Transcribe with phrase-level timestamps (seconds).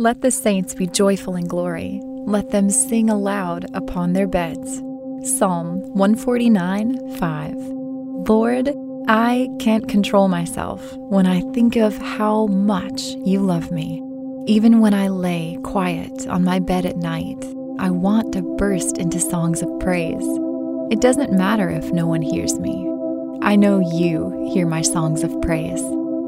[0.00, 2.00] Let the saints be joyful in glory.
[2.02, 4.78] Let them sing aloud upon their beds.
[5.36, 7.54] Psalm 149 5.
[8.26, 8.72] Lord,
[9.08, 14.02] I can't control myself when I think of how much you love me.
[14.46, 17.44] Even when I lay quiet on my bed at night,
[17.78, 20.26] I want to burst into songs of praise.
[20.90, 22.88] It doesn't matter if no one hears me.
[23.42, 25.82] I know you hear my songs of praise.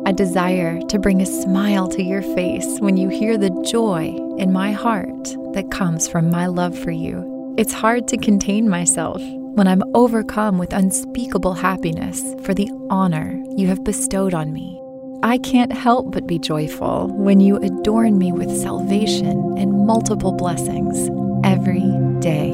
[0.04, 4.52] I desire to bring a smile to your face when you hear the joy in
[4.52, 7.54] my heart that comes from my love for you.
[7.56, 9.22] It's hard to contain myself
[9.54, 14.80] when I'm overcome with unspeakable happiness for the honor you have bestowed on me.
[15.22, 21.10] I can't help but be joyful when you adorn me with salvation and multiple blessings
[21.44, 21.88] every
[22.18, 22.50] day.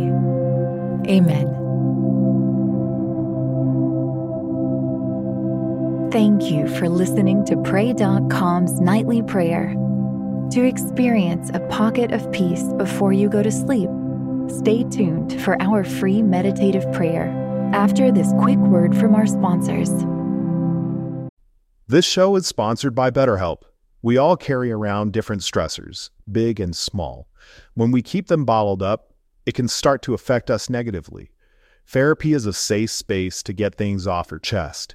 [1.08, 1.57] Amen.
[6.10, 9.74] Thank you for listening to Pray.com's nightly prayer.
[10.52, 13.90] To experience a pocket of peace before you go to sleep,
[14.48, 17.26] stay tuned for our free meditative prayer
[17.74, 19.90] after this quick word from our sponsors.
[21.86, 23.64] This show is sponsored by BetterHelp.
[24.00, 27.28] We all carry around different stressors, big and small.
[27.74, 29.12] When we keep them bottled up,
[29.44, 31.32] it can start to affect us negatively.
[31.86, 34.94] Therapy is a safe space to get things off your chest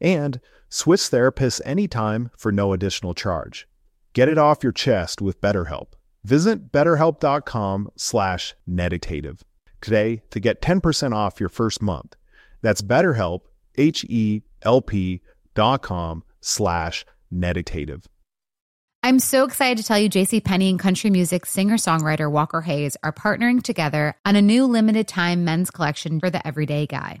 [0.00, 3.68] And switch therapists anytime for no additional charge.
[4.12, 5.88] Get it off your chest with BetterHelp.
[6.24, 9.44] Visit betterhelp.com slash meditative
[9.80, 12.16] today to get 10% off your first month.
[12.62, 13.42] That's betterhelp,
[13.76, 15.22] H-E-L-P
[15.54, 18.06] dot com slash meditative.
[19.02, 23.12] I'm so excited to tell you JC Penney and country music singer-songwriter Walker Hayes are
[23.12, 27.20] partnering together on a new limited time men's collection for the everyday guy.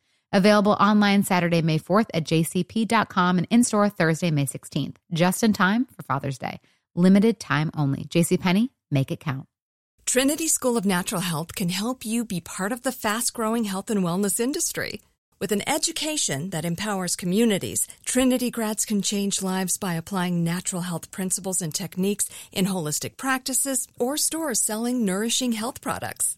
[0.33, 5.51] Available online Saturday, May 4th at jcp.com and in store Thursday, May 16th, just in
[5.51, 6.61] time for Father's Day.
[6.95, 8.05] Limited time only.
[8.05, 9.47] JCPenney, make it count.
[10.05, 13.89] Trinity School of Natural Health can help you be part of the fast growing health
[13.89, 15.01] and wellness industry.
[15.37, 21.11] With an education that empowers communities, Trinity grads can change lives by applying natural health
[21.11, 26.37] principles and techniques in holistic practices or stores selling nourishing health products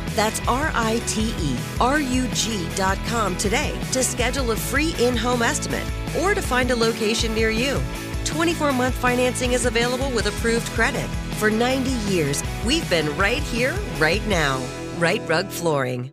[0.15, 5.41] That's R I T E R U G.com today to schedule a free in home
[5.41, 5.85] estimate
[6.19, 7.81] or to find a location near you.
[8.25, 11.07] 24 month financing is available with approved credit.
[11.37, 14.61] For 90 years, we've been right here, right now.
[14.97, 16.11] Rite Rug Flooring.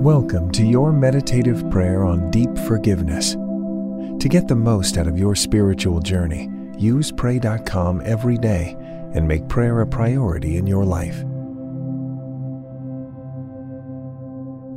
[0.00, 3.34] Welcome to your meditative prayer on deep forgiveness.
[3.34, 6.48] To get the most out of your spiritual journey,
[6.80, 8.76] use Pray.com every day
[9.14, 11.22] and make prayer a priority in your life.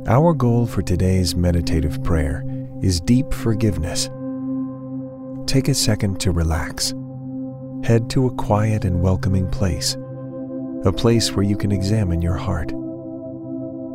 [0.06, 2.44] Our goal for today's meditative prayer
[2.82, 4.10] is deep forgiveness.
[5.46, 6.92] Take a second to relax.
[7.82, 9.96] Head to a quiet and welcoming place,
[10.84, 12.68] a place where you can examine your heart.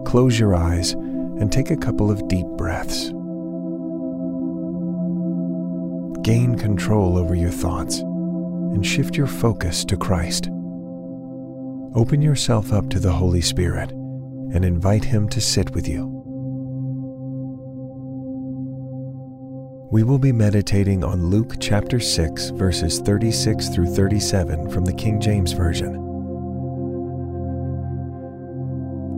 [0.06, 3.12] Close your eyes and take a couple of deep breaths
[6.24, 10.50] gain control over your thoughts and shift your focus to Christ.
[11.96, 16.20] Open yourself up to the Holy Spirit and invite Him to sit with you.
[19.92, 25.20] We will be meditating on Luke chapter 6, verses 36 through 37 from the King
[25.20, 25.94] James Version.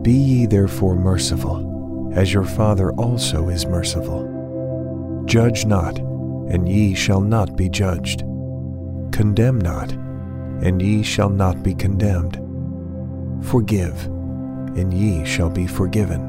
[0.02, 5.24] Be ye therefore merciful, as your Father also is merciful.
[5.26, 6.00] Judge not,
[6.52, 8.20] and ye shall not be judged.
[9.10, 9.90] Condemn not,
[10.62, 12.36] and ye shall not be condemned.
[13.46, 14.04] Forgive,
[14.76, 16.20] and ye shall be forgiven.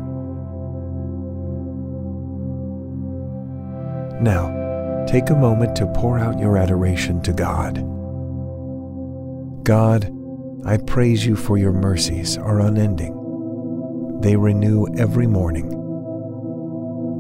[4.22, 7.76] Now, take a moment to pour out your adoration to God.
[9.66, 10.10] God,
[10.66, 13.20] I praise you for your mercies are unending.
[14.22, 15.82] They renew every morning.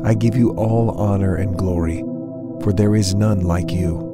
[0.06, 2.04] I give you all honor and glory,
[2.62, 4.12] for there is none like you.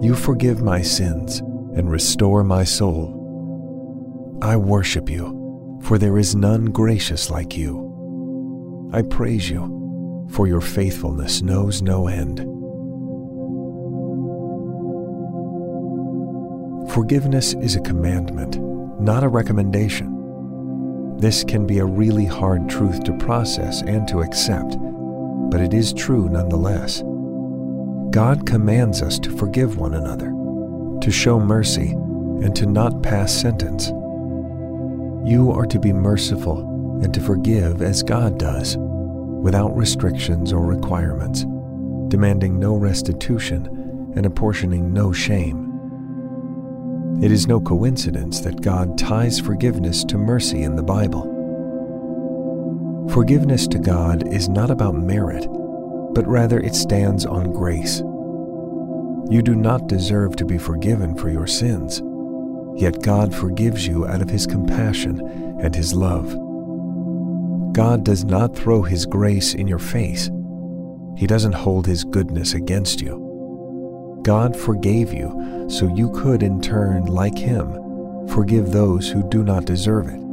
[0.00, 3.14] You forgive my sins and restore my soul.
[4.42, 8.90] I worship you, for there is none gracious like you.
[8.92, 12.38] I praise you, for your faithfulness knows no end.
[16.92, 18.58] Forgiveness is a commandment,
[19.00, 20.14] not a recommendation.
[21.18, 24.76] This can be a really hard truth to process and to accept,
[25.50, 27.02] but it is true nonetheless.
[28.10, 30.32] God commands us to forgive one another,
[31.00, 33.88] to show mercy, and to not pass sentence.
[35.28, 41.44] You are to be merciful and to forgive as God does, without restrictions or requirements,
[42.08, 43.66] demanding no restitution
[44.16, 45.66] and apportioning no shame.
[47.22, 51.37] It is no coincidence that God ties forgiveness to mercy in the Bible.
[53.10, 55.46] Forgiveness to God is not about merit,
[56.12, 58.00] but rather it stands on grace.
[59.30, 62.02] You do not deserve to be forgiven for your sins,
[62.78, 65.20] yet God forgives you out of His compassion
[65.58, 66.26] and His love.
[67.72, 70.30] God does not throw His grace in your face.
[71.16, 74.20] He doesn't hold His goodness against you.
[74.22, 79.64] God forgave you so you could, in turn, like Him, forgive those who do not
[79.64, 80.27] deserve it.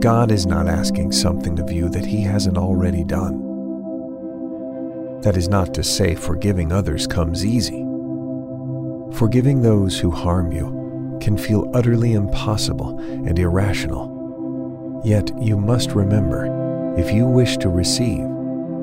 [0.00, 3.42] God is not asking something of you that He hasn't already done.
[5.22, 7.82] That is not to say forgiving others comes easy.
[9.14, 15.02] Forgiving those who harm you can feel utterly impossible and irrational.
[15.04, 18.24] Yet you must remember if you wish to receive,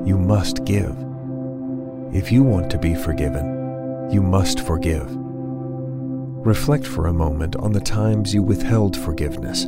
[0.06, 0.96] you must give.
[2.12, 5.06] If you want to be forgiven, you must forgive.
[6.46, 9.66] Reflect for a moment on the times you withheld forgiveness,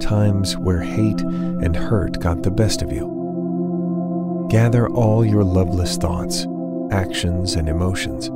[0.00, 4.46] times where hate and hurt got the best of you.
[4.50, 6.46] Gather all your loveless thoughts,
[6.90, 8.30] actions, and emotions.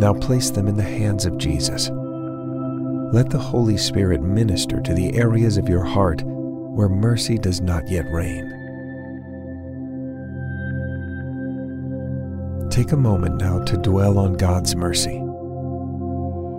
[0.00, 1.90] Now place them in the hands of Jesus.
[3.12, 7.88] Let the Holy Spirit minister to the areas of your heart where mercy does not
[7.88, 8.44] yet reign.
[12.70, 15.27] Take a moment now to dwell on God's mercy.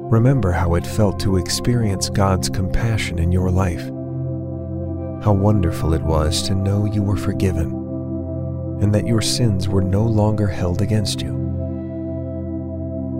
[0.09, 3.85] Remember how it felt to experience God's compassion in your life.
[5.23, 7.67] How wonderful it was to know you were forgiven
[8.81, 11.37] and that your sins were no longer held against you.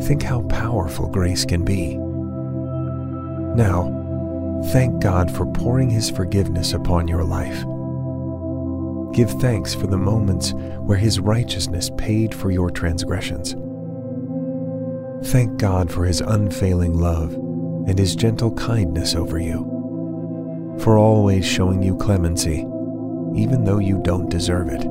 [0.02, 1.96] Think how powerful grace can be.
[3.56, 7.64] Now, thank God for pouring His forgiveness upon your life.
[9.14, 13.56] Give thanks for the moments where His righteousness paid for your transgressions.
[15.26, 21.84] Thank God for His unfailing love and His gentle kindness over you, for always showing
[21.84, 22.66] you clemency,
[23.36, 24.82] even though you don't deserve it.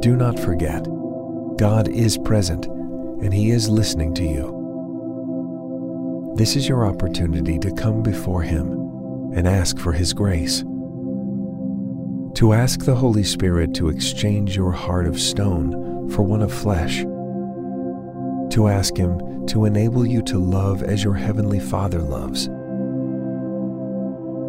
[0.00, 0.84] Do not forget,
[1.58, 4.58] God is present and He is listening to you.
[6.36, 8.72] This is your opportunity to come before Him
[9.34, 10.64] and ask for His grace
[12.34, 17.02] to ask the Holy Spirit to exchange your heart of stone for one of flesh,
[18.52, 22.48] to ask Him to enable you to love as your Heavenly Father loves.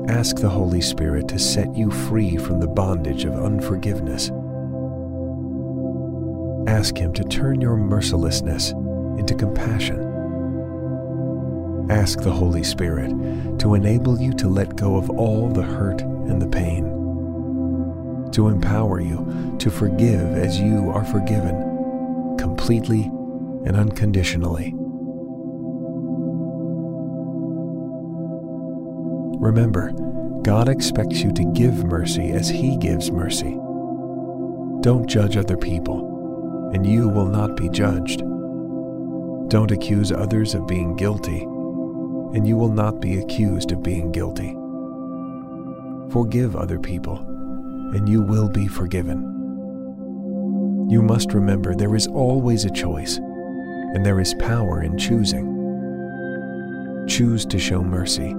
[0.10, 4.29] Ask the Holy Spirit to set you free from the bondage of unforgiveness.
[6.67, 8.72] Ask Him to turn your mercilessness
[9.17, 10.00] into compassion.
[11.89, 13.10] Ask the Holy Spirit
[13.60, 16.82] to enable you to let go of all the hurt and the pain
[18.33, 23.03] to empower you to forgive as you are forgiven, completely
[23.65, 24.73] and unconditionally.
[29.39, 29.91] Remember,
[30.43, 33.57] God expects you to give mercy as He gives mercy.
[34.81, 38.19] Don't judge other people, and you will not be judged.
[39.49, 44.55] Don't accuse others of being guilty, and you will not be accused of being guilty.
[46.11, 47.32] Forgive other people
[47.93, 49.21] and you will be forgiven.
[50.89, 55.50] You must remember there is always a choice, and there is power in choosing.
[57.07, 58.33] Choose to show mercy,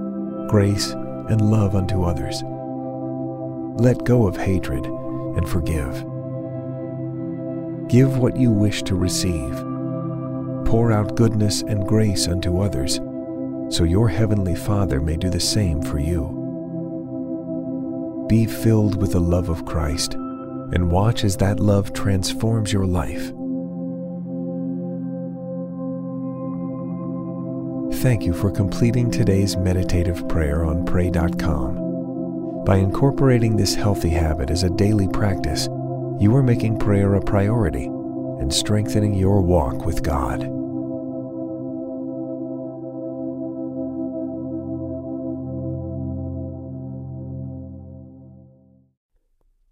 [0.49, 2.43] grace, and love unto others.
[3.81, 6.05] Let go of hatred and forgive.
[7.87, 9.53] Give what you wish to receive.
[10.65, 12.99] Pour out goodness and grace unto others,
[13.69, 16.44] so your heavenly Father may do the same for you.
[18.27, 23.31] Be filled with the love of Christ and watch as that love transforms your life.
[28.01, 32.63] Thank you for completing today's meditative prayer on Pray.com.
[32.65, 35.67] By incorporating this healthy habit as a daily practice,
[36.19, 40.54] you are making prayer a priority and strengthening your walk with God.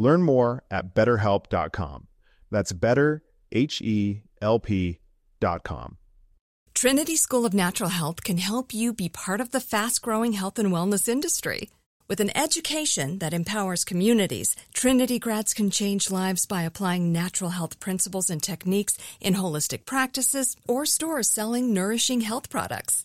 [0.00, 2.06] Learn more at betterhelp.com.
[2.50, 5.98] That's better, H E L P.com.
[6.72, 10.58] Trinity School of Natural Health can help you be part of the fast growing health
[10.58, 11.68] and wellness industry.
[12.08, 17.78] With an education that empowers communities, Trinity grads can change lives by applying natural health
[17.78, 23.04] principles and techniques in holistic practices or stores selling nourishing health products.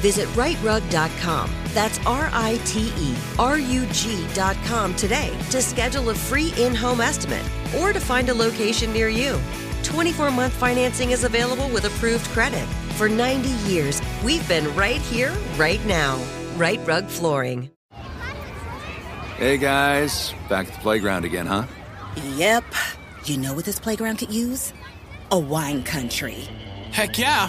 [0.00, 1.50] Visit riterug.com.
[1.74, 7.00] That's R I T E R U G.com today to schedule a free in home
[7.00, 7.44] estimate
[7.78, 9.38] or to find a location near you.
[9.82, 12.66] 24 month financing is available with approved credit.
[12.96, 16.22] For 90 years, we've been right here, right now.
[16.56, 17.70] Rite Rug Flooring.
[19.36, 21.64] Hey guys, back at the playground again, huh?
[22.34, 22.64] Yep.
[23.24, 24.74] You know what this playground could use?
[25.30, 26.46] A wine country.
[26.90, 27.48] Heck yeah,